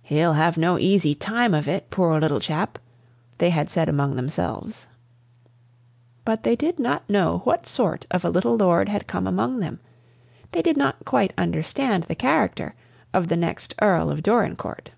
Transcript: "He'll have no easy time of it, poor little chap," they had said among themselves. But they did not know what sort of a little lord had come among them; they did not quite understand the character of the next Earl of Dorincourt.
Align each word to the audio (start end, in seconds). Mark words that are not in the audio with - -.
"He'll 0.00 0.32
have 0.32 0.56
no 0.56 0.78
easy 0.78 1.14
time 1.14 1.52
of 1.52 1.68
it, 1.68 1.90
poor 1.90 2.18
little 2.18 2.40
chap," 2.40 2.78
they 3.36 3.50
had 3.50 3.68
said 3.68 3.90
among 3.90 4.16
themselves. 4.16 4.86
But 6.24 6.44
they 6.44 6.56
did 6.56 6.78
not 6.78 7.10
know 7.10 7.42
what 7.44 7.66
sort 7.66 8.06
of 8.10 8.24
a 8.24 8.30
little 8.30 8.56
lord 8.56 8.88
had 8.88 9.06
come 9.06 9.26
among 9.26 9.60
them; 9.60 9.80
they 10.52 10.62
did 10.62 10.78
not 10.78 11.04
quite 11.04 11.34
understand 11.36 12.04
the 12.04 12.14
character 12.14 12.74
of 13.12 13.28
the 13.28 13.36
next 13.36 13.74
Earl 13.82 14.08
of 14.08 14.22
Dorincourt. 14.22 14.92